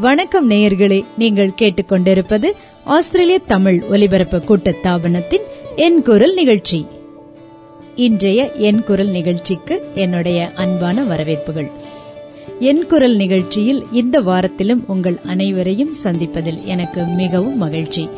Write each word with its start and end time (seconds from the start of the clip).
வணக்கம் 0.00 0.50
நேயர்களே. 0.50 1.04
நீங்கள் 1.18 1.52
கேட்டுக்கொண்டிருப்பது 1.58 2.50
ஆஸ்திரேலிய 2.84 3.38
தமிழ் 3.38 3.82
ஒலிபரப்பு 3.90 4.38
கூட்டத்தாபனத்தின் 4.38 5.42
என் 5.76 6.02
குரல் 6.02 6.34
நிகழ்ச்சி. 6.34 6.86
இன்றைய 7.94 8.50
என் 8.52 8.84
குரல் 8.84 9.08
நிகழ்ச்சிக்கு 9.08 9.82
என்னுடைய 9.94 10.50
அன்பான 10.54 11.02
வரவேற்புகள். 11.02 11.70
என் 12.60 12.86
குரல் 12.86 13.16
நிகழ்ச்சியில் 13.16 13.86
இந்த 13.92 14.20
வாரத்திலும் 14.20 14.84
உங்கள் 14.86 15.18
அனைவரையும் 15.26 15.94
சந்திப்பதில் 16.02 16.64
எனக்கு 16.64 17.04
மிகவும் 17.04 17.58
மகிழ்ச்சி. 17.58 18.08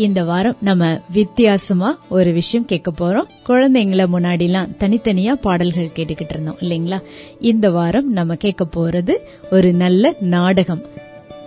இந்த 0.00 0.24
வாரம் 0.24 0.56
நம்ம 0.60 1.00
வித்தியாசமா 1.12 1.98
ஒரு 2.08 2.32
விஷயம் 2.32 2.66
கேட்க 2.66 2.90
போறோம். 2.90 3.28
குழந்தைங்கள 3.48 4.06
முன்னாடிலாம் 4.12 4.68
தனித்தனியா 4.78 5.32
பாடல்கள் 5.32 5.90
கேட்டுக்கிட்டு 5.96 6.30
இருந்தோம் 6.30 6.56
இல்லைங்களா? 6.60 7.02
இந்த 7.40 7.70
வாரம் 7.70 8.12
நம்ம 8.12 8.34
கேட்க 8.34 8.66
போறது 8.76 9.12
ஒரு 9.50 9.72
நல்ல 9.72 10.14
நாடகம். 10.20 10.82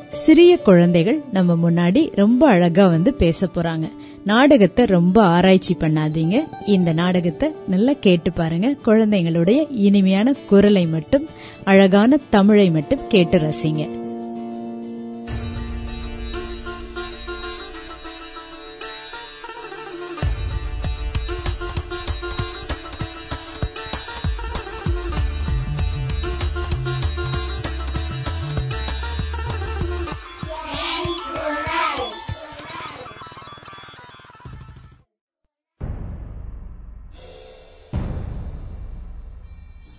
சிறிய 0.09 0.57
குழந்தைகள் 0.57 1.21
நம்ம 1.33 1.71
முன்னாடி 1.71 2.09
ரொம்ப 2.15 2.47
அழகா 2.47 2.87
வந்து 2.87 3.13
பேச 3.13 3.47
போறாங்க. 3.55 3.89
நாடகத்தை 4.23 4.85
ரொம்ப 4.85 5.23
ஆராய்ச்சி 5.23 5.75
பண்ணாதீங்க. 5.79 6.43
இந்த 6.65 6.93
நாடகத்தை 6.93 7.49
நல்லா 7.67 7.93
கேட்டு 7.99 8.31
பாருங்க. 8.31 8.75
குழந்தைங்களுடைய 8.85 9.67
இனிமையான 9.71 10.33
குரலை 10.49 10.85
மட்டும் 10.85 11.25
அழகான 11.63 12.19
தமிழை 12.29 12.69
மட்டும் 12.69 13.07
கேட்டு 13.07 13.37
ரசிங்க. 13.37 14.02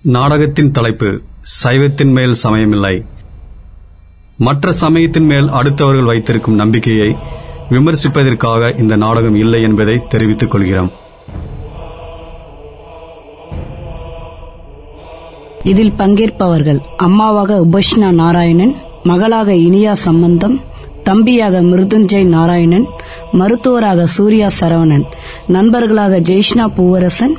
நாடகத்தின் 0.05 0.71
தலைப்பு 0.71 1.23
சைவத்தின் 1.63 2.13
மேல் 2.13 2.35
சமயமில்லை. 2.35 3.05
மற்ற 4.37 4.73
சமயத்தின் 4.73 5.25
மேல் 5.25 5.49
அடுத்தவர்கள் 5.49 6.05
வைத்திருக்கும் 6.05 6.55
நம்பிக்கையை 6.55 7.17
விமர்சிப்பதற்காக 7.71 8.79
இந்த 8.79 8.97
நாடகம் 8.97 9.35
இல்லை 9.35 9.63
என்பதை 9.63 10.07
தெரிவித்துக் 10.09 10.51
கொள்கிறோம். 10.51 10.91
இதில் 15.63 15.93
பங்கேற்பவர்கள் 15.93 16.81
அம்மாவாக 16.97 17.61
உபஷ்ணா 17.61 18.11
நாராயணன் 18.11 18.75
மகளாக 19.03 19.55
இனியா 19.55 19.93
சம்பந்தம் 19.93 20.61
தம்பியாக 21.05 21.63
மிருதுஞ்சய் 21.63 22.25
நாராயணன் 22.25 22.87
மருத்துவராக 23.33 24.07
சூர்யா 24.07 24.49
சரவணன் 24.61 25.05
நண்பர்களாக 25.47 26.21
ஜெய்ஷ்னா 26.21 26.67
பூவரசன் 26.77 27.35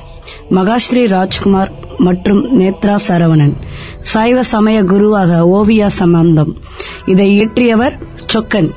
மகாஸ்ரீ 0.51 1.07
ராஜ்குமார் 1.07 1.84
மற்றும் 1.97 2.59
நேத்ரா 2.59 2.99
சரவணன். 3.07 3.53
சைவ 3.99 4.43
சமய 4.43 4.83
குருவாக 4.83 5.45
ஓவியா 5.45 5.87
சம்பந்தம். 5.87 6.57
இதை 7.05 7.41
இயற்றியவர் 7.41 7.99
சொக்கன். 8.33 8.71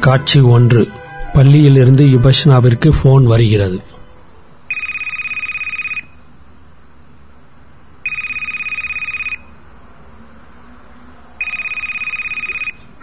காட்சி 0.00 0.40
ஒன்று. 0.40 0.88
பள்ளியிலிருந்து 1.32 2.04
யுபஷ்னாவிற்கு 2.04 2.92
போன் 3.02 3.26
வருகிறது. 3.26 3.80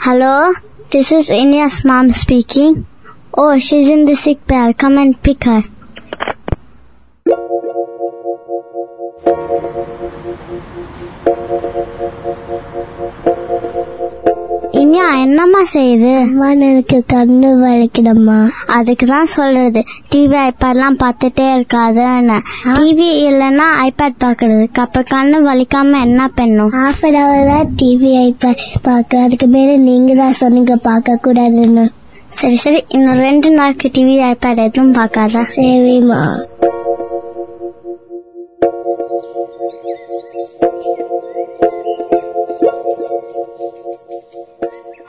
Hello, 0.05 0.49
this 0.91 1.13
is 1.13 1.33
Inya's 1.33 1.83
mom 1.83 2.11
speaking. 2.27 2.73
Oh, 3.33 3.57
she's 3.57 3.87
in 3.87 4.05
the 4.05 4.15
sick. 4.15 4.39
I'll 4.51 4.73
come 4.73 4.97
and 4.97 5.15
pick 5.25 5.43
her. 5.49 5.61
Iniya 14.81 15.05
என்னம்மா 15.23 15.61
செய்யுது 15.73 16.11
எனக்கு 16.67 16.97
கண்ணு 17.13 17.49
வலிக்குதம்மா. 17.63 18.37
அதுக்கு 18.77 19.05
தான் 19.13 19.31
சொல்றது. 19.35 19.81
டிவி 20.11 20.37
ஐபேட்லாம் 20.49 20.97
பார்த்துட்டே 21.03 21.45
இருக்காதுன்னு 21.55 22.37
டிவி 22.75 23.09
இல்லைன்னா 23.29 23.67
ஐபேட் 23.87 24.19
பாக்குறதுக்கு 24.25 24.81
அப்ப 24.85 25.03
கண்ணு 25.13 25.39
வலிக்காம 25.49 26.01
என்ன 26.07 26.29
பண்ணும்? 26.39 26.71
ஹாஃப் 26.79 27.05
அன் 27.09 27.19
அவர் 27.23 27.51
தான் 27.53 27.71
டிவி 27.81 28.11
ஐபேட் 28.27 28.65
பார்க்க. 28.89 29.23
அதுக்கு 29.27 29.49
மேல 29.55 29.77
நீங்க 29.89 30.13
தான் 30.23 30.39
சொன்னீங்க 30.43 30.75
பார்க்க 30.89 31.23
கூடாதுன்னு 31.27 31.85
சரி 32.39 32.57
சரி. 32.63 32.79
இன்னும் 32.87 33.21
ரெண்டு 33.27 33.49
நாளுக்கு 33.51 33.87
டிவி 33.95 34.15
ஐபேட் 34.31 34.61
எதுவும் 34.65 34.93
பார்க்காத? 34.97 35.41
சரிம்மா 35.55 36.21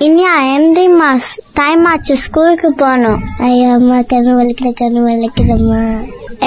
இனியா 0.07 0.33
எந்திரிம்மா 0.55 1.09
டைம் 1.59 1.83
ஆச்சு. 1.85 2.15
ஸ்கூலுக்கு 2.17 2.69
போகணும். 2.83 3.21
ஐயோ 3.47 3.67
அம்மா 3.73 3.99
கண்ணு 4.13 4.33
வலிக்குது 4.39 4.73
கண்ணு 4.81 5.01
வலிக்குதம்மா. 5.09 5.83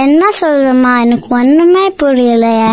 என்ன 0.03 0.29
சொல்றமா 0.41 0.91
எனக்கு 1.03 1.27
ஒண்ணுமே 1.39 1.83
புரியலையே 2.01 2.71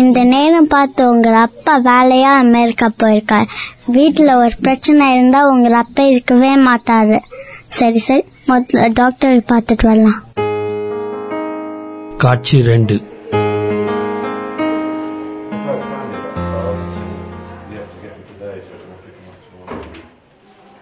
இந்த 0.00 0.18
நேரம் 0.32 0.70
பார்த்து 0.74 1.02
உங்க 1.12 1.30
அப்பா 1.46 1.74
வேலையா 1.90 2.32
அமெரிக்கா 2.44 2.88
போயிருக்காரு. 3.02 3.48
வீட்டுல 3.96 4.30
ஒரு 4.44 4.54
பிரச்சனை 4.62 5.12
இருந்தா 5.14 5.40
உங்க 5.52 5.76
அப்பா 5.84 6.02
இருக்கவே 6.12 6.52
மாட்டாரு. 6.68 7.18
சரி 7.66 7.98
சரி. 7.98 8.24
முதல்ல 8.48 8.90
டாக்டர் 8.92 9.44
பார்த்துட்டு 9.48 9.82
வரலாம். 9.82 10.22
காட்சி 12.18 12.62
ரெண்டு. 12.62 13.00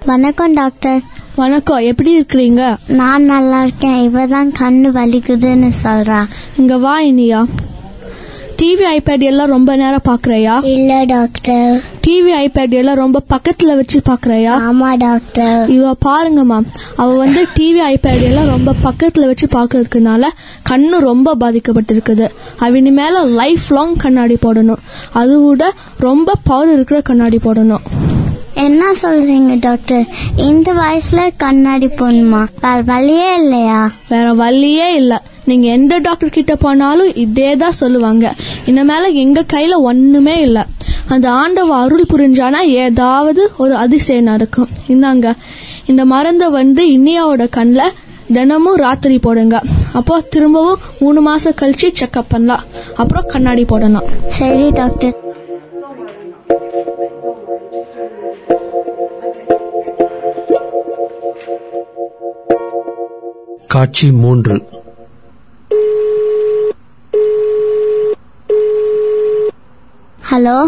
வணக்கம் 0.07 0.53
டாக்டர் 0.53 1.03
வணக்கம். 1.37 1.79
எப்படி 1.79 2.21
இருக்கிறீங்க? 2.21 2.77
நான் 2.87 3.23
நல்லா 3.23 3.63
இருக்கேன். 3.63 4.11
இவதான் 4.11 4.51
கண்ணு 4.59 4.91
வலிக்குதுன்னு 4.99 5.71
சொல்றா. 5.83 6.27
இங்க 6.57 6.79
வா 6.79 7.03
இனியா. 7.03 7.45
டிவி 8.57 8.85
ஐபேட் 8.97 9.23
எல்லாம் 9.23 9.47
ரொம்ப 9.47 9.77
நேரம் 9.77 10.03
பாக்குறையா? 10.05 10.65
இல்ல 10.65 11.05
டாக்டர் 11.05 11.83
டிவி 12.07 12.33
ஐபேட் 12.35 12.71
எல்லாம் 12.71 12.95
ரொம்ப 12.95 13.23
பக்கத்துல 13.29 13.75
வச்சு 13.77 14.03
பாக்குறையா? 14.09 14.55
ஆமா 14.71 14.97
டாக்டர். 14.97 15.69
இவ 15.69 15.95
பாருங்கம்மா 16.05 16.67
அவ 16.97 17.15
வந்து 17.15 17.47
டிவி 17.57 17.83
ஐபேட் 17.93 18.23
எல்லாம் 18.23 18.47
ரொம்ப 18.47 18.75
பக்கத்துல 18.85 19.27
வச்சு 19.27 19.47
பாக்குறதுக்குனால 19.47 20.25
கண்ணு 20.71 20.99
ரொம்ப 20.99 21.35
பாதிக்கப்பட்டிருக்குது. 21.35 22.29
அவனி 22.61 22.93
மேல 22.93 23.25
லைஃப் 23.25 23.69
லாங் 23.69 23.97
கண்ணாடி 23.97 24.35
போடணும். 24.35 24.83
அது 25.13 25.39
கூட 25.39 25.73
ரொம்ப 25.99 26.33
பவர் 26.45 26.73
இருக்கிற 26.73 27.01
கண்ணாடி 27.01 27.37
போடணும். 27.37 27.81
என்ன 28.55 28.93
சொல்றீங்க 29.03 29.57
டாக்டர்? 29.61 30.05
இந்த 30.37 30.75
வயசுல 30.75 31.31
கண்ணாடி 31.37 31.87
போடணுமா? 31.87 32.47
வேற 32.61 32.81
வழியே 32.81 33.37
இல்லையா? 33.37 33.91
வேற 34.09 34.33
வழியே 34.33 34.95
இல்ல. 34.95 35.23
நீங்க 35.45 35.67
எந்த 35.69 35.99
டாக்டர் 35.99 36.29
கிட்ட 36.29 36.57
போனாலும் 36.57 37.15
இதே 37.15 37.57
தான் 37.57 37.73
சொல்லுவாங்க. 37.73 38.35
இனிமேல 38.67 39.13
எங்க 39.13 39.45
கையில 39.53 39.75
ஒண்ணுமே 39.77 40.41
இல்ல. 40.41 40.67
அந்த 41.09 41.31
ஆண்டவ 41.31 41.75
அருள் 41.83 42.05
புரிஞ்சானா 42.13 42.61
ஏதாவது 42.85 43.53
ஒரு 43.59 43.77
அதிசயம் 43.77 44.25
நடக்கும். 44.25 44.69
இந்தாங்க 44.89 45.33
இந்த 45.87 46.05
மருந்தை 46.05 46.49
வந்து 46.49 46.85
இன்னியாவோட 46.87 47.49
கண்ணில் 47.49 47.93
தினமும் 48.33 48.77
ராத்திரி 48.77 49.19
போடுங்க. 49.19 49.61
அப்போ 49.93 50.21
திரும்பவும் 50.21 50.79
மூணு 51.01 51.21
மாசம் 51.21 51.59
கழிச்சு 51.61 51.93
செக்அப் 52.01 52.25
பண்ணலாம். 52.29 52.65
அப்புறம் 52.97 53.25
கண்ணாடி 53.27 53.65
போடலாம். 53.65 54.05
சரி 54.29 54.71
டாக்டர். 54.71 55.23
காட்சி 63.67 64.11
மூன்று. 64.11 64.63
ஹலோ? 70.31 70.59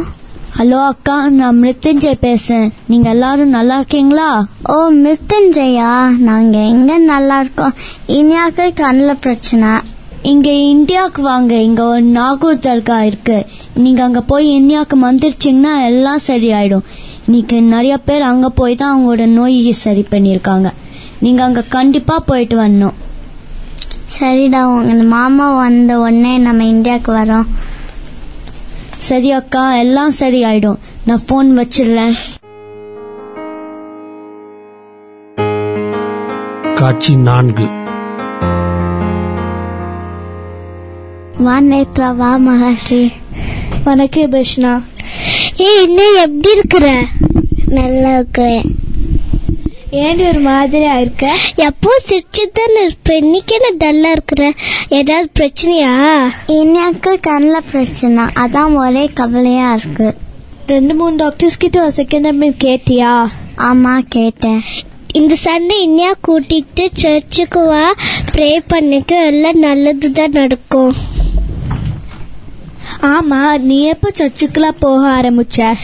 ஹலோ 0.59 0.77
அக்கா 0.87 1.29
நான் 1.29 1.59
மிருத்யுஞ்சய் 1.63 2.23
பேசுறேன். 2.23 2.69
நீங்க 2.87 3.09
எல்லாரும் 3.09 3.49
நல்லா 3.49 3.75
இருக்கீங்களா? 3.77 4.29
ஓ 4.69 4.77
மிருத்யுஞ்சயா 4.91 5.91
நாங்க 6.29 6.59
எங்க 6.59 6.99
நல்லா 6.99 7.41
இருக்கோம்? 7.41 7.75
இனியாக்கு 8.07 8.75
கண்ணில் 8.75 9.21
பிரச்சனை. 9.21 9.69
இங்க 10.23 10.51
இந்தியாவுக்கு 10.51 11.23
வாங்க. 11.23 11.55
இங்க 11.55 11.85
ஒரு 11.85 12.03
நாகூர் 12.03 12.65
தர்கா 12.69 13.01
இருக்கு. 13.01 13.47
நீங்க 13.75 14.03
அங்க 14.03 14.21
போய் 14.21 14.49
இந்தியாவுக்கு 14.55 14.99
வந்துருச்சீங்கன்னா 15.07 15.75
எல்லாம் 15.91 16.25
சரியாயிடும். 16.27 16.87
இன்னைக்கு 17.27 17.63
நிறைய 17.63 17.99
பேர் 17.99 18.23
அங்க 18.23 18.51
போய் 18.51 18.75
தான் 18.75 18.95
அவங்களோட 18.95 19.27
நோயை 19.27 19.73
சரி 19.73 20.07
பண்ணிருக்காங்க 20.11 20.71
நீங்க 21.21 21.43
அங்க 21.43 21.63
கண்டிப்பா 21.63 22.19
போயிட்டு 22.19 22.57
வரணும். 22.63 22.95
சரிடா 24.19 24.65
உங்க 24.65 25.03
மாமா 25.03 25.57
வந்த 25.57 25.99
உடனே 25.99 26.39
நம்ம 26.39 26.65
இந்தியாவுக்கு 26.65 27.13
வரோம். 27.13 27.47
சரி 28.99 29.33
அக்கா 29.33 29.77
எல்லாம் 29.77 30.13
சரியாயிடும். 30.19 30.79
நான் 31.07 31.23
ஃபோன் 31.29 31.49
வச்சிடுறேன். 31.61 32.17
காட்சி 36.75 37.17
நான்கு. 37.17 37.67
வா 41.39 41.61
நேத்ரா 41.61 42.17
வா 42.17 42.37
மகாஸ்ரீ 42.37 43.13
வணக்கம் 43.85 44.33
பேஷ்னா 44.33 44.83
ஏய் 45.57 45.83
இன்னும் 45.83 46.17
எப்படி 46.23 46.57
இருக்கிற? 46.57 47.05
நல்லா 47.69 48.15
இருக்கிறேன். 48.15 48.86
ஏண்டி 49.91 50.27
ஒரு 50.27 50.39
மாதிரியா 50.39 50.99
இருக்க 50.99 51.37
எப்போ 51.55 52.01
சிரிச்சுதான் 52.09 52.83
இருப்பேன் 52.85 53.23
இன்னைக்கு 53.23 53.61
என்ன 53.61 53.93
டல்லா 53.93 54.11
இருக்கிற? 54.11 54.53
ஏதாவது 54.89 55.31
பிரச்சனையா? 55.39 56.19
இன்னைக்கு 56.47 57.19
கண்ணில் 57.21 57.69
பிரச்சனை. 57.71 58.25
அதான் 58.25 58.75
ஒரே 58.75 59.11
கவலையா 59.15 59.73
இருக்கு. 59.73 60.15
ரெண்டு 60.67 60.95
மூணு 60.95 61.17
டாக்டர்ஸ் 61.17 61.57
கிட்ட 61.57 61.83
ஒரு 61.83 61.93
செகண்ட் 61.97 62.21
டைம் 62.21 62.43
கேட்டியா? 62.43 63.27
ஆமா 63.57 63.99
கேட்டேன். 64.09 64.63
இந்த 65.13 65.37
சண்டே 65.45 65.77
இன்னியா 65.87 66.13
கூட்டிட்டு 66.29 66.89
சர்ச்சுக்கு 66.93 67.67
வா. 67.67 67.95
ப்ரே 68.33 68.63
பண்ணிக்க. 68.67 69.25
எல்லாம் 69.25 69.59
நல்லதுதான் 69.59 70.31
நடக்கும். 70.31 70.95
ஆமா 73.01 73.59
நீ 73.59 73.83
எப்ப 73.83 74.11
சர்ச்சுக்குலாம் 74.17 74.79
போக 74.79 75.09
ஆரம்பிச்ச? 75.09 75.75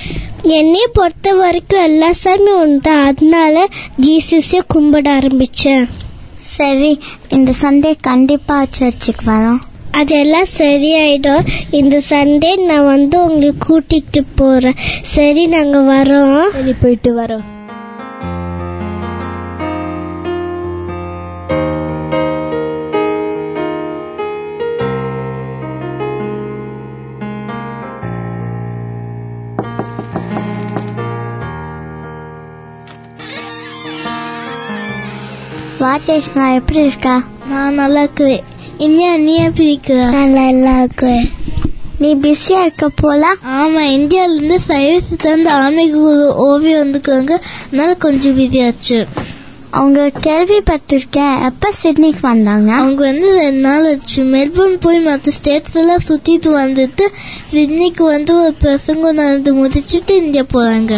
என்னைய 0.42 0.88
பொறுத்த 0.92 1.32
வரைக்கும் 1.32 1.82
எல்லா 1.82 2.10
சாமியும் 2.24 2.60
உண்டு 2.62 2.90
அதனால 2.90 3.68
ஜீசஸே 4.00 4.60
கும்பிட 4.74 5.08
ஆரம்பிச்சேன். 5.18 5.88
சரி 6.40 6.98
இந்த 7.28 7.52
சண்டே 7.62 7.94
கண்டிப்பா 8.00 8.64
சர்ச்சுக்கு 8.70 9.30
வரோம். 9.30 9.58
அதெல்லாம் 9.90 10.46
சரியாயிடும். 10.58 11.46
இந்த 11.70 12.00
சண்டே 12.10 12.64
நான் 12.64 12.84
வந்து 12.84 13.24
உங்களை 13.24 13.52
கூட்டிட்டு 13.68 14.22
போறேன். 14.34 14.76
சரி 15.02 15.46
நாங்க 15.46 15.78
வரோம். 15.78 16.48
சரி 16.48 16.74
போயிட்டு 16.80 17.20
வரோம். 17.20 17.44
வா 36.02 36.08
சேஷ்னா 36.08 36.44
எப்படி 36.54 36.80
இருக்கா 36.82 37.12
நான் 37.50 37.76
நல்லா 37.76 38.00
இருக்கிறேன் 38.04 38.44
இனியா 38.78 39.10
நீ 39.20 39.34
எப்படி 39.42 39.66
இருக்கிற 39.66 39.98
நான் 40.12 40.32
நல்லா 40.36 40.72
இருக்கேன் 40.80 41.24
நீ 42.00 42.08
பிஸியா 42.22 42.60
இருக்க 42.64 42.86
போல 42.96 43.24
ஆமா 43.56 43.82
இந்தியால 43.92 44.34
இருந்து 44.34 44.58
சைவ 44.64 44.94
சித்தாந்த 45.04 45.50
ஆன்மீக 45.58 46.00
ஓவியம் 46.46 46.82
வந்துருக்காங்க 46.82 47.32
அதனால 47.60 47.94
கொஞ்சம் 48.04 48.36
பிஸியாச்சு 48.38 48.98
அவங்க 49.72 50.00
கேள்விப்பட்டிருக்கேன் 50.24 51.36
எப்ப 51.46 51.70
சிட்னிக்கு 51.76 52.22
வந்தாங்க 52.26 52.70
அவங்க 52.78 53.02
வந்து 53.06 53.28
ரெண்டு 53.38 53.62
நாள் 53.62 53.86
ஆச்சு 53.90 54.22
மெல்போர்ன் 54.32 54.82
போய் 54.82 55.06
மற்ற 55.06 55.34
ஸ்டேட்ஸ் 55.38 55.78
எல்லாம் 55.82 56.06
சுத்திட்டு 56.08 56.50
வந்துட்டு 56.58 57.06
சிட்னிக்கு 57.52 58.06
வந்து 58.10 58.34
ஒரு 58.40 58.54
பிரசங்கம் 58.60 59.20
நடந்து 59.20 59.52
முடிச்சிட்டு 59.54 60.14
இந்தியா 60.22 60.46
போறாங்க 60.52 60.96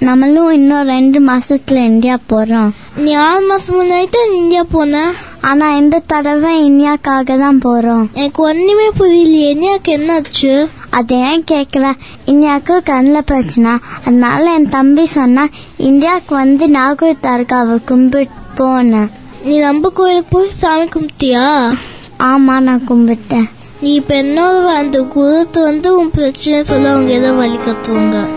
நம்மளும் 0.00 0.52
இன்னும் 0.52 0.82
ரெண்டு 0.82 1.20
மாசத்துல 1.20 1.84
இந்தியா 1.84 2.18
போறோம். 2.32 2.70
நீ 2.96 3.12
ஆறு 3.12 3.40
மாசம் 3.40 3.80
முன்னாடி 3.80 4.06
தான் 4.10 4.32
இந்தியா 4.34 4.62
போன? 4.70 5.12
ஆனா 5.40 5.76
இந்த 5.76 6.02
தடவை 6.06 6.70
இந்தியாக்காக 6.70 7.38
தான் 7.38 7.60
போறோம். 7.64 8.12
எனக்கு 8.14 8.42
ஒண்ணுமே 8.42 8.88
புரியலையே. 8.98 9.48
எனக்கு 9.48 9.96
என்னாச்சு? 9.96 10.68
அது 10.90 11.16
ஏன் 11.16 11.44
கேக்குற 11.50 11.92
இந்தியாவுக்கு 12.24 12.82
கண்ணில் 12.82 13.24
பிரச்சனை. 13.24 13.70
அதனால 14.00 14.52
என் 14.52 14.68
தம்பி 14.68 15.06
சொன்னா 15.06 15.48
இந்தியாவுக்கு 15.76 16.34
வந்து 16.34 16.68
நாகூர் 16.68 17.22
தர்காவை 17.22 17.84
கும்பிட்டு 17.84 18.62
போனேன். 18.62 19.08
நீ 19.44 19.58
நம்ம 19.58 19.88
கோயிலுக்கு 19.88 20.38
போய் 20.38 20.50
சாமி 20.58 20.84
கும்பிட்டியா? 20.84 21.74
ஆமா 22.18 22.60
நான் 22.60 22.86
கும்பிட்டேன். 22.88 23.48
நீ 23.80 23.94
இப்ப 23.94 24.14
என்னோட 24.14 24.64
அந்த 24.64 25.00
குருத்து 25.02 25.62
வந்து 25.62 25.98
உன் 25.98 26.10
பிரச்சனை 26.10 26.64
சொல்ல 26.64 26.92
அவங்க 26.92 27.12
ஏதோ 27.12 27.32
வழி 27.32 27.56
கத்துவாங்க 27.56 28.35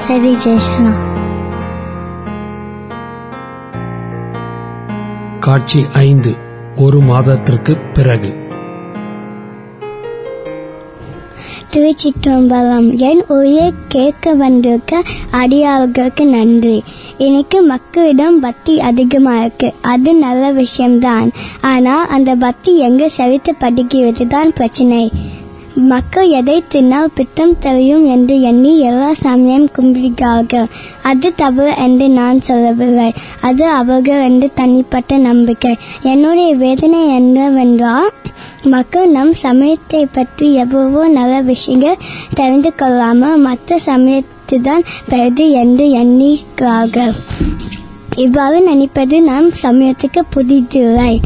சரி 0.00 0.36
காட்சி 5.40 5.84
ஐந்து 5.92 6.34
ஒரு 6.76 7.00
மாதத்திற்கு 7.00 7.76
பிறகு. 7.92 8.48
திருச்சிற்றம்பலம் 11.72 12.96
என் 12.96 13.24
உயிரை 13.28 13.72
கேட்க 13.88 14.34
வந்திருக்க 14.34 15.02
அடியார்களுக்கு 15.30 16.26
நன்றி. 16.26 16.82
எனக்கு 17.18 17.62
மக்களிடம் 17.62 18.40
பக்தி 18.40 18.80
அதிகமா 18.80 19.40
இருக்கு. 19.40 19.74
அது 19.82 20.14
நல்ல 20.14 20.50
விஷயம்தான். 20.50 21.30
ஆனா 21.60 22.06
அந்த 22.06 22.34
பக்தி 22.34 22.78
எங்க 22.78 23.08
செலுத்த 23.08 23.54
படிக்கிறது 23.60 24.26
தான் 24.26 24.52
பிரச்சனை. 24.52 25.10
மக்கள் 25.76 26.28
எதை 26.28 26.62
தின்னால் 26.72 27.14
பித்தம் 27.14 27.58
தெரியும் 27.58 28.04
என்று 28.06 28.40
எண்ணி 28.40 28.78
எல்லா 28.78 29.12
சமயம் 29.12 29.68
கும்பிடுகிறார்கள். 29.76 30.68
அது 31.02 31.34
தவறு 31.34 31.72
என்று 31.76 32.08
நான் 32.08 32.40
சொல்லவில்லை. 32.40 33.12
அது 33.40 33.64
அவர்கள் 33.68 34.22
என்று 34.22 34.52
தனிப்பட்ட 34.54 35.18
நம்பிக்கை. 35.18 35.74
என்னுடைய 36.02 36.54
வேதனை 36.54 37.08
என்னவென்றால் 37.14 38.10
மக்கள் 38.64 39.08
நம் 39.08 39.32
சமயத்தை 39.34 40.06
பற்றி 40.06 40.54
எவ்வளவோ 40.54 41.08
நல்ல 41.08 41.40
விஷயங்கள் 41.40 42.02
தெரிந்து 42.34 42.74
கொள்ளாமல் 42.74 43.36
மற்ற 43.36 43.78
சமயத்துதான் 43.86 44.86
பெரிது 45.08 45.50
என்று 45.50 45.84
எண்ணிக்கிறார்கள் 46.02 47.14
இவ்வாறு 48.16 48.60
நினைப்பது 48.60 49.22
நம் 49.22 49.50
சமயத்துக்கு 49.62 50.22
புதிதில்லை. 50.36 51.20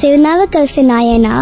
திருநாவுக்கரசு 0.00 0.82
நாயனா 0.82 1.34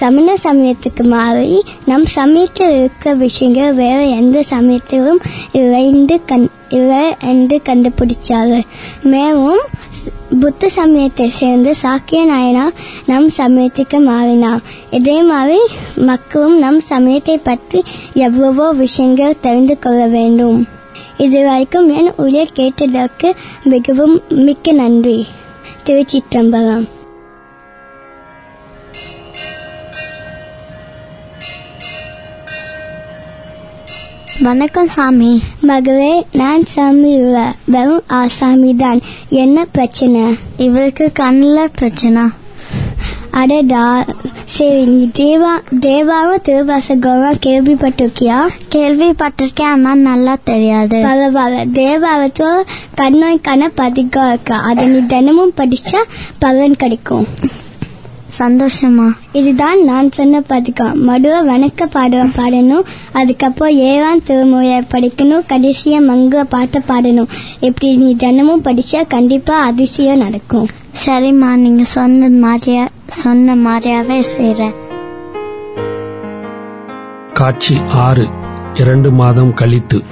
சமண 0.00 0.34
சமயத்துக்கு 0.44 1.04
மாறி 1.04 1.56
நம் 1.84 2.06
சமயத்தில் 2.18 2.74
இருக்க 2.78 3.14
விஷயங்கள் 3.14 3.74
வேற 3.74 3.98
எந்த 4.20 4.42
சமயத்திலும் 4.42 5.20
இறைந்து 5.52 6.16
கண் 6.24 6.46
இல்லை 6.68 7.04
என்று 7.20 7.56
கண்டுபிடிச்சாரு 7.68 8.60
மேலும் 9.02 9.62
புத்த 10.40 10.68
சமயத்தை 10.68 11.26
சேர்ந்த 11.28 11.70
சாக்கிய 11.82 12.20
நாயனா 12.32 12.64
நம் 13.06 13.28
சமயத்துக்கு 13.38 13.98
மாறினார். 14.00 14.62
இதே 14.90 15.22
மாதிரி 15.22 15.60
மக்களும் 15.94 16.56
நம் 16.58 16.80
சமயத்தை 16.80 17.36
பற்றி 17.38 17.80
எவ்வளவோ 18.14 18.66
விஷயங்கள் 18.72 19.40
தெரிந்து 19.40 19.78
கொள்ள 19.78 20.06
வேண்டும். 20.06 20.58
இதுவரைக்கும் 21.16 21.88
என் 21.98 22.10
உயிர் 22.16 22.52
கேட்டதற்கு 22.52 23.34
மிகவும் 23.64 24.22
மிக்க 24.28 24.72
நன்றி. 24.72 25.18
திருச்சிற்றம்பலம். 25.86 26.86
வணக்கம் 34.46 34.88
சாமி. 34.88 35.42
மகளே 35.60 36.26
நான் 36.32 36.64
சாமி 36.64 37.10
இல்ல. 37.10 37.52
வெறும் 37.64 38.02
ஆசாமி 38.06 38.76
தான். 38.76 39.00
என்ன 39.28 39.64
பிரச்சனை? 39.64 40.20
இவருக்கு 40.56 41.10
கண்ணில் 41.12 41.70
பிரச்சனை. 41.76 42.22
அடடா. 43.30 44.04
சரி 44.44 44.84
நீ 44.84 45.10
தேவா 45.14 45.62
தேவாவும் 45.80 46.40
திருவாசகம் 46.42 47.34
கேள்விப்பட்டிருக்கியா? 47.46 48.48
கேள்விப்பட்டிருக்கேன் 48.74 49.72
ஆனா 49.72 49.94
நல்லா 49.94 50.38
தெரியாது. 50.44 50.96
பரவாயில்ல 50.96 51.66
தேவாவத்தோ 51.72 52.62
கண்ணோய்க்கான 52.96 53.70
பதிகம் 53.74 54.28
இருக்கு? 54.28 54.54
அதை 54.54 54.86
நீ 54.86 55.06
தினமும் 55.06 55.52
படிச்சா 55.56 56.02
பலன் 56.38 56.76
கிடைக்கும். 56.76 57.26
சந்தோஷமா? 58.38 59.12
இதுதான் 59.32 59.84
நான் 59.84 60.12
சொன்ன 60.12 60.40
பதிகம் 60.40 61.08
மடுவ 61.08 61.34
வணக்க 61.48 61.84
பாடுவ 61.84 62.24
பாடணும். 62.24 62.84
அதுக்கப்புறம் 63.12 63.74
ஏழாம் 63.74 64.22
திருமுறையை 64.26 64.82
படிக்கணும். 64.90 65.44
கடைசியா 65.48 66.00
மங்கள 66.08 66.42
பாட்டை 66.42 66.82
பாடணும். 66.88 67.26
இப்படி 67.60 67.96
நீ 67.96 68.16
தினமும் 68.16 68.62
படிச்சா 68.62 69.06
கண்டிப்பா 69.08 69.62
அதிசயம் 69.62 70.18
நடக்கும். 70.18 70.68
சரிம்மா 71.06 71.56
நீங்க 71.56 71.84
சொன்ன 71.84 72.28
மாதிரியா 72.28 72.88
சொன்ன 73.08 73.56
மாதிரியாவே 73.56 74.24
செய்யறேன் 74.36 74.74
காட்சி 77.32 77.76
ஆறு. 77.88 78.28
இரண்டு 78.74 79.10
மாதம் 79.10 79.54
கழித்து. 79.54 80.02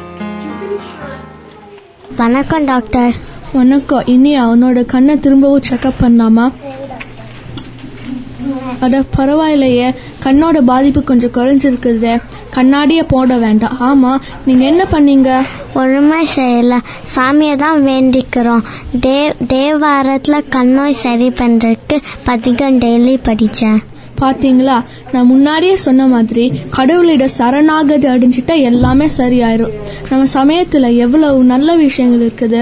வணக்கம் 2.17 2.65
டாக்டர். 2.65 3.15
வணக்கம். 3.53 4.03
இனி 4.07 4.41
அவனோட 4.41 4.85
கண்ணை 4.85 5.21
திரும்பவும் 5.21 5.63
செக்அப் 5.69 6.03
பண்ணலாமா? 6.03 6.53
அட 8.85 9.03
பரவாயில்லையே. 9.17 9.89
கண்ணோட 10.25 10.59
பாதிப்பு 10.71 11.01
கொஞ்சம் 11.05 11.35
குறைஞ்சிருக்குதே. 11.35 12.15
கண்ணாடியே 12.55 13.05
போட 13.09 13.37
வேண்டாம். 13.37 13.77
ஆமா 13.81 14.13
நீங்க 14.47 14.65
என்ன 14.65 14.83
பண்ணீங்க? 14.91 15.31
ஒழுமை 15.75 16.27
செய்யல. 16.37 16.75
சாமியை 17.15 17.57
தான் 17.57 17.81
வேண்டிக்கிறோம். 17.87 18.63
தே 19.07 19.19
தேவாரத்துல 19.49 20.45
கண்ணோய் 20.57 21.01
சரி 21.05 21.29
பண்றதுக்கு 21.29 21.99
பதிகம் 22.25 22.79
டெய்லி 22.79 23.17
படிச்சேன். 23.25 23.81
பாத்தீங்களா? 24.21 24.77
நான் 25.13 25.27
முன்னாடியே 25.27 25.77
சொன்ன 25.77 26.07
மாதிரி 26.07 26.45
கடவுளிட 26.71 27.29
சரணாகதி 27.29 28.09
அடைஞ்சிட்டா 28.09 28.55
எல்லாமே 28.63 29.07
சரியாயிரும். 29.17 29.75
நம்ம 30.11 30.25
சமயத்துல 30.35 30.97
எவ்வளவு 30.97 31.45
நல்ல 31.45 31.77
விஷயங்கள் 31.77 32.27
இருக்குது. 32.29 32.61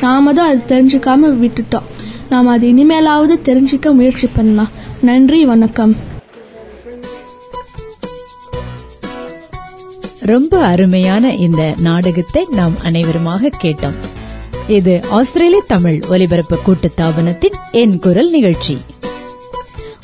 நாம 0.00 0.32
தான் 0.32 0.48
அது 0.48 0.62
தெரிஞ்சுக்காம 0.68 1.32
விட்டுட்டோம். 1.42 1.86
நாம 2.30 2.50
அது 2.50 2.68
இனிமேலாவது 2.68 3.34
தெரிஞ்சுக்க 3.44 3.92
முயற்சி 3.92 4.26
பண்ணலாம். 4.26 4.68
நன்றி 5.00 5.44
வணக்கம். 5.44 5.96
ரொம்ப 10.20 10.58
அருமையான 10.58 11.34
இந்த 11.34 11.74
நாடகத்தை 11.78 12.46
நாம் 12.50 12.72
அனைவருமாக 12.82 13.50
கேட்டோம். 13.62 13.94
இது 14.68 15.00
ஆஸ்திரேலிய 15.10 15.62
தமிழ் 15.66 16.02
ஒலிபரப்பு 16.08 16.58
கூட்டுத்தாபனத்தின் 16.66 17.56
என் 17.72 17.98
குரல் 17.98 18.30
நிகழ்ச்சி. 18.30 18.78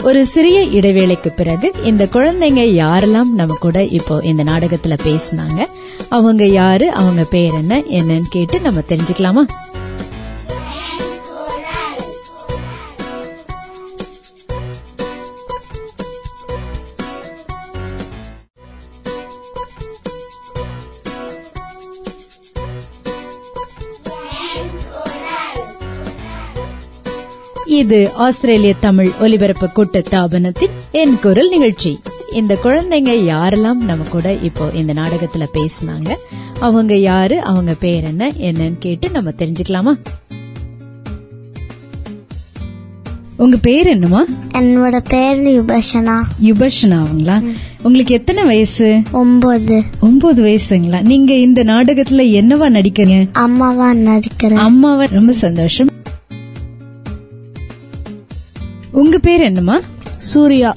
ஒரு 0.03 0.27
சிறிய 0.27 0.63
இடைவேளைக்கு 0.63 1.29
பிறகு 1.29 1.73
இந்த 1.83 2.09
குழந்தைங்க 2.13 2.63
யாரெல்லாம் 2.83 3.31
நம்ம 3.35 3.57
கூட 3.61 3.85
இப்போ 3.85 4.21
இந்த 4.23 4.45
நாடகத்துல 4.45 4.97
பேசினாங்க 5.05 5.67
அவங்க 6.09 6.47
யாரு 6.47 6.91
அவங்க 6.91 7.25
பேர் 7.25 7.53
என்ன 7.53 7.79
என்னன்னு 7.79 8.29
கேட்டு 8.29 8.61
நம்ம 8.61 8.81
தெரிஞ்சுக்கலாமா? 8.89 9.45
இது 27.79 28.11
ஆஸ்திரேலிய 28.15 28.75
தமிழ் 28.81 29.11
ஒலிபரப்பு 29.21 29.71
கூட்டு 29.71 30.03
தாபனத்தின் 30.11 30.71
என் 30.91 31.19
குரல் 31.21 31.49
நிகழ்ச்சி. 31.49 31.99
இந்த 32.33 32.59
குழந்தைங்க 32.65 33.33
யாரெல்லாம் 33.33 33.77
நம்ம 33.77 34.05
கூட 34.11 34.33
இப்போ 34.33 34.71
இந்த 34.75 34.93
நாடகத்துல 34.93 35.45
பேசினாங்க? 35.55 36.15
அவங்க 36.61 36.97
யாரு? 36.97 37.43
அவங்க 37.43 37.75
பேர் 37.75 38.05
என்ன? 38.05 38.33
என்னன்னு 38.41 38.79
கேட்டு 38.79 39.11
நம்ம 39.11 39.31
தெரிஞ்சுக்கலாமா? 39.31 39.99
உங்க 43.37 43.57
பேர் 43.57 43.87
என்னமா 43.87 44.25
என்னோட 44.55 45.01
பேர் 45.09 45.65
யுபஷனா. 45.65 46.23
யுபர்ஷனா 46.43 47.07
அவங்களா? 47.07 47.51
உங்களுக்கு 47.83 48.15
எத்தனை 48.15 48.45
வயசு? 48.45 49.03
ஒன்பது 49.13 49.83
ஒன்பது 50.01 50.43
வயசுங்களா? 50.45 51.03
நீங்க 51.03 51.35
இந்த 51.35 51.65
நாடகத்துல 51.65 52.23
என்னவா 52.31 52.69
நடிக்கிறீங்க? 52.69 53.29
அம்மாவா 53.33 53.93
நடிக்கிறேன். 53.95 54.55
அம்மாவா? 54.55 55.05
ரொம்ப 55.05 55.33
சந்தோஷம். 55.33 55.92
உங்க 58.93 59.19
பேர் 59.19 59.41
என்னமா 59.41 59.81
சூர்யா. 60.19 60.77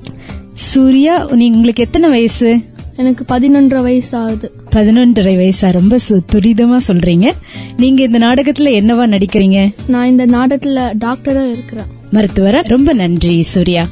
சூர்யா 0.54 1.28
நீங்க 1.32 1.56
உங்களுக்கு 1.56 1.84
எத்தனை 1.84 2.10
வயசு? 2.10 2.60
எனக்கு 2.96 3.40
பதினொன்றரை 3.40 3.82
வயசு 3.82 4.18
ஆகுது 4.18 4.52
பதினொன்றரை 4.72 5.36
வயசா? 5.38 5.72
ரொம்ப 5.72 5.98
சு- 6.10 6.22
துரிதமா 6.32 6.78
சொல்றீங்க. 6.88 7.32
நீங்க 7.78 8.04
இந்த 8.04 8.20
நாடகத்துல 8.20 8.74
என்னவா 8.80 9.06
நடிக்கிறீங்க? 9.06 9.72
நான் 9.88 10.08
இந்த 10.08 10.26
நாடகத்துல 10.26 10.94
டாக்டரா 11.00 11.52
இருக்கிறேன். 11.52 11.86
மருத்துவரா? 12.14 12.62
ரொம்ப 12.64 12.94
நன்றி 12.94 13.44
சூர்யா. 13.44 13.88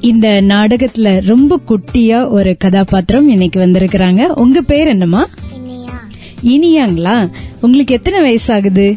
இந்த 0.00 0.28
நாடகத்துல 0.28 1.20
ரொம்ப 1.24 1.60
குட்டியா 1.68 2.30
ஒரு 2.30 2.56
கதாபாத்திரம் 2.56 3.28
இன்னைக்கு 3.28 3.60
வந்திருக்கிறாங்க. 3.60 4.24
உங்க 4.24 4.60
பேர் 4.60 4.86
என்னமா 4.86 5.28
இனியாங்களா? 6.44 7.30
உங்களுக்கு 7.60 7.94
எத்தனை 7.94 8.20
வயசு 8.20 8.54
ஆகுது 8.54 8.96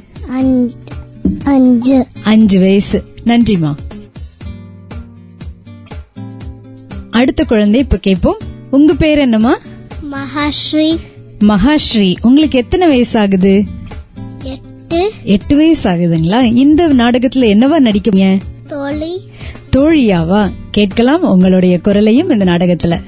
அஞ்சு. 1.43 2.07
அஞ்சு 2.23 2.59
வயசு. 2.59 3.03
நன்றிமா 3.25 3.75
அடுத்த 7.11 7.43
குழந்தை 7.43 7.79
இப்ப 7.79 7.97
கேட்போம். 7.97 8.37
உங்க 8.69 8.93
பேர் 8.93 9.17
என்னமா 9.17 9.59
மகாஸ்ரீ. 10.11 10.99
மகாஸ்ரீ. 11.39 12.15
உங்களுக்கு 12.21 12.57
எத்தனை 12.57 12.87
வயசு 12.87 13.19
ஆகுது 13.19 13.63
எட்டு 15.23 15.55
வயசு 15.55 15.89
ஆகுதுங்களா 15.89 16.41
இந்த 16.41 16.87
நாடகத்துல 16.87 17.45
என்னவா 17.53 17.79
நடிக்கீங்க 17.79 18.39
தோழி. 18.67 19.21
தோழியாவா? 19.75 20.51
கேட்கலாம் 20.71 21.21
உங்களுடைய 21.21 21.79
குரலையும் 21.79 22.29
இந்த 22.29 22.45
நாடகத்துல. 22.45 23.01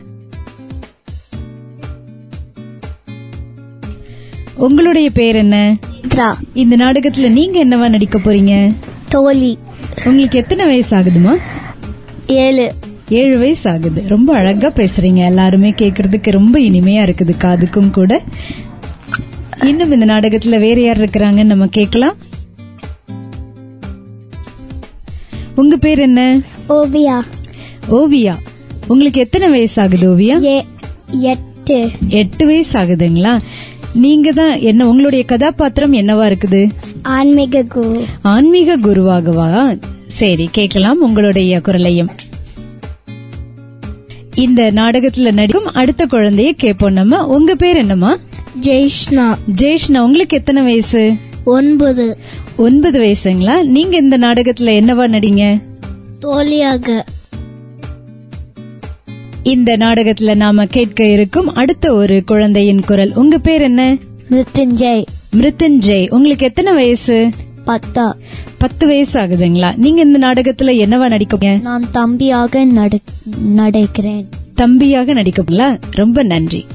உங்களுடைய 4.55 5.09
பேர் 5.09 5.35
என்ன? 5.35 5.77
திரா 6.07 6.33
இந்த 6.53 6.75
நாடகத்துல 6.75 7.29
நீங்க 7.29 7.65
என்னவா 7.65 7.89
நடிக்க 7.89 8.17
போறீங்க? 8.17 8.73
தோழி. 9.09 9.57
உங்களுக்கு 10.05 10.37
எத்தனை 10.37 10.65
வயசு 10.65 10.97
ஆகுதுமா? 10.97 11.37
ஏழு. 12.27 12.73
ஏழு 13.09 13.37
வயசு 13.37 13.69
ஆகுது. 13.69 14.03
ரொம்ப 14.07 14.35
அழகா 14.35 14.67
பேசுறீங்க. 14.67 15.15
எல்லாருமே 15.15 15.69
கேக்குறதுக்கு 15.69 16.31
ரொம்ப 16.31 16.59
இனிமையா 16.59 17.13
இருக்குது 17.13 17.31
காதுக்கும் 17.39 17.91
கூட. 17.91 18.21
இன்னும் 19.61 19.91
இந்த 19.91 20.05
நாடகத்துல 20.05 20.59
வேற 20.59 20.81
யார் 20.81 20.99
இருக்கிறாங்கன்னு 20.99 21.43
நம்ம 21.43 21.67
கேட்கலாம். 21.67 22.15
உங்க 25.55 25.77
பேர் 25.77 25.99
என்ன? 25.99 26.39
ஓவியா. 26.69 27.21
ஓவியா. 27.91 28.35
உங்களுக்கு 28.87 29.19
எத்தனை 29.19 29.49
வயசு 29.49 29.81
ஆகுது 29.81 30.17
ஓவியா? 30.17 30.63
எட்டு. 31.07 31.89
எட்டு 32.07 32.45
வயசு 32.45 32.79
ஆகுதுங்களா? 32.79 33.39
நீங்க 33.93 34.31
தான் 34.31 34.60
என்ன 34.60 34.89
உங்களுடைய 34.89 35.25
கதாபாத்திரம் 35.25 35.93
என்னவா 35.93 36.34
இருக்குது? 36.34 36.69
ஆன்மீக 37.01 37.63
குரு 37.63 38.05
ஆன்மீக 38.22 38.77
குருவாகவா? 38.77 39.79
சரி 40.08 40.50
கேட்கலாம் 40.51 41.01
உங்களுடைய 41.01 41.62
குரலையும். 41.62 42.10
இந்த 44.34 44.72
நாடகத்துல 44.72 45.31
நடிக்கும் 45.31 45.65
அடுத்த 45.65 46.05
குழந்தைய 46.05 46.51
கேட்போம் 46.51 46.93
நம்ம. 46.93 47.25
உங்க 47.25 47.55
பேர் 47.55 47.75
என்னமா 47.75 48.17
ஜெய்ஷ்னா 48.62 49.38
ஜெய்ஷ்னா 49.55 50.00
உங்களுக்கு 50.00 50.38
எத்தனை 50.38 50.62
வயசு? 50.62 51.13
ஒன்பது. 51.43 52.17
ஒன்பது 52.58 53.00
வயசுங்களா? 53.00 53.63
நீங்க 53.63 53.98
இந்த 53.98 54.17
நாடகத்துல 54.17 54.81
என்னவா 54.81 55.08
நடிங்க? 55.10 55.62
தோழியாக. 56.19 57.05
இந்த 59.43 59.77
நாடகத்துல 59.77 60.36
நாம 60.36 60.65
கேட்க 60.65 61.08
இருக்கும் 61.08 61.53
அடுத்த 61.53 61.93
ஒரு 61.93 62.24
குழந்தையின் 62.25 62.81
குரல். 62.81 63.12
உங்க 63.15 63.38
பேர் 63.38 63.62
என்ன? 63.62 63.98
மிருத்யுஞ்சய். 64.29 65.05
மிருத்யுஞ்சய் 65.36 66.10
உங்களுக்கு 66.10 66.46
எத்தனை 66.46 66.74
வயசு? 66.74 67.29
பத்தா. 67.67 68.13
பத்து 68.58 68.88
வயசு 68.88 69.19
ஆகுதுங்களா 69.19 69.75
நீங்க 69.75 70.01
இந்த 70.01 70.27
நாடகத்துல 70.27 70.75
என்னவா 70.77 71.08
நடிக்கீங்க 71.08 71.62
நான் 71.62 71.86
தம்பியாக 71.93 72.65
நட- 72.65 73.00
நடிக்கிறேன். 73.55 74.25
தம்பியாக 74.58 75.13
நடிக்கீங்களா 75.13 75.79
ரொம்ப 75.91 76.24
நன்றி. 76.24 76.65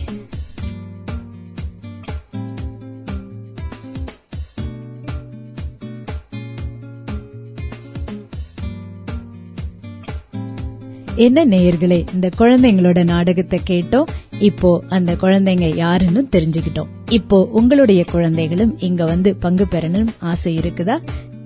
என்ன 11.16 11.46
நேயர்களே 11.46 12.06
இந்த 12.14 12.30
குழந்தைங்களோட 12.38 13.04
நாடகத்தை 13.04 13.60
கேட்டோம். 13.70 14.04
இப்போ 14.38 14.82
அந்த 14.88 15.12
குழந்தைங்க 15.12 15.76
யாருன்னு 15.76 16.28
தெரிஞ்சுக்கிட்டோம். 16.32 16.86
இப்போ 17.08 17.48
உங்களுடைய 17.52 18.04
குழந்தைகளும் 18.04 18.76
இங்க 18.78 19.04
வந்து 19.04 19.36
பங்கு 19.36 19.66
பெறணும் 19.70 20.06
ஆசை 20.18 20.58
இருக்குதா? 20.58 20.98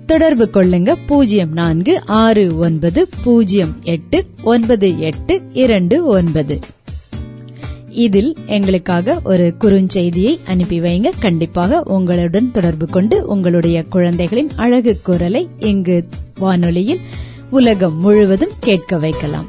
தொடர்பு 0.05 0.49
கொள்ளுங்க. 0.53 0.95
பூஜ்ஜியம் 1.05 1.53
நான்கு 1.53 2.05
ஆறு 2.05 2.57
ஒன்பது 2.57 3.09
பூஜ்ஜியம் 3.23 3.75
எட்டு 3.83 4.25
ஒன்பது 4.43 4.99
எட்டு 4.99 5.41
இரண்டு 5.53 6.05
ஒன்பது. 6.05 6.59
இதில் 7.89 8.35
எங்களுக்காக 8.45 9.21
ஒரு 9.23 9.55
குறுஞ்செய்தியை 9.59 10.39
அனுப்பி 10.45 10.79
வைங்க. 10.79 11.11
கண்டிப்பாக 11.19 11.81
உங்களுடன் 11.85 12.51
தொடர்பு 12.51 12.85
கொண்டு 12.85 13.25
உங்களுடைய 13.25 13.83
குழந்தைகளின் 13.83 14.49
அழகு 14.55 14.99
குரலை 15.03 15.47
இங்கு 15.59 16.07
வானொலியில் 16.37 16.99
உலகம் 17.49 17.99
முழுவதும் 17.99 18.51
கேட்க 18.59 18.97
வைக்கலாம். 18.97 19.45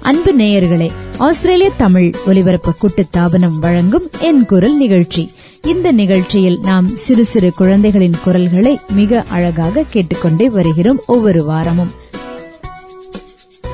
அன்பு 0.00 0.34
நேயர்களே 0.34 0.90
ஆஸ்திரேலிய 1.16 1.70
தமிழ் 1.76 2.12
ஒலிபரப்பு 2.26 2.72
கூட்டுத்தாபனம் 2.82 3.58
வழங்கும் 3.60 4.10
என் 4.20 4.46
குரல் 4.46 4.76
நிகழ்ச்சி. 4.76 5.30
இந்த 5.66 5.92
நிகழ்ச்சியில் 5.92 6.58
நாம் 6.62 6.88
சிறு 6.88 7.24
சிறு 7.24 7.52
குழந்தைகளின் 7.54 8.14
குரல்களை 8.24 8.76
மிக 8.92 9.24
அழகாக 9.28 9.84
கேட்டுக்கொண்டே 9.90 10.50
வருகிறோம் 10.50 11.00
ஒவ்வொரு 11.06 11.44
வாரமும். 11.44 11.90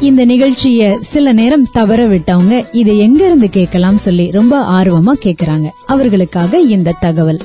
இந்த 0.00 0.24
நிகழ்ச்சிய 0.24 0.98
சில 1.00 1.32
நேரம் 1.32 1.68
தவற 1.72 2.06
விட்டவங்க 2.08 2.66
இதை 2.72 2.98
எங்க 2.98 3.26
இருந்து 3.26 3.50
கேட்கலாம் 3.50 3.96
சொல்லி 3.96 4.30
ரொம்ப 4.30 4.62
ஆர்வமா 4.62 5.12
கேக்குறாங்க. 5.22 5.66
அவர்களுக்காக 5.86 6.60
இந்த 6.60 6.94
தகவல். 7.00 7.38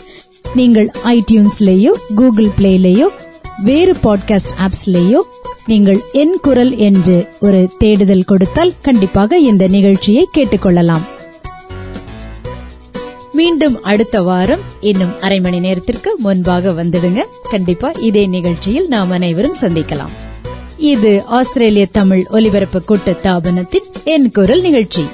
நீங்கள் 0.53 0.91
ஐடியூன்ஸ்லேயோ 1.05 1.89
கூகுள் 2.15 2.49
பிளேலேயோ 2.57 3.05
வேறு 3.63 3.95
பாட்காஸ்ட் 4.03 4.55
ஆப்ஸ்லேயோ 4.59 5.19
நீங்கள் 5.65 6.01
என் 6.11 6.37
குரல் 6.41 6.75
என்று 6.75 7.27
ஒரு 7.39 7.69
தேடுதல் 7.77 8.23
கொடுத்தால் 8.23 8.73
கண்டிப்பாக 8.81 9.37
இந்த 9.37 9.67
நிகழ்ச்சியை 9.67 10.27
கேட்டுக்கொள்ளலாம். 10.37 11.01
மீண்டும் 13.31 13.81
அடுத்த 13.81 14.21
வாரம் 14.21 14.59
இன்னும் 14.79 15.21
அரை 15.21 15.39
மணி 15.39 15.59
நேரத்திற்கு 15.59 16.15
முன்பாக 16.17 16.71
வந்துடுங்க. 16.71 17.23
கண்டிப்பா 17.49 17.91
இதே 17.99 18.25
நிகழ்ச்சியில் 18.25 18.87
நாம் 18.87 19.11
அனைவரும் 19.11 19.55
சந்திக்கலாம். 19.61 20.11
இது 20.77 21.23
ஆஸ்திரேலிய 21.25 21.85
தமிழ் 21.85 22.25
ஒலிபரப்பு 22.29 22.83
கூட்ட 22.83 23.11
தாபனத்தின் 23.11 24.03
என் 24.03 24.31
குரல் 24.31 24.61
நிகழ்ச்சி. 24.61 25.05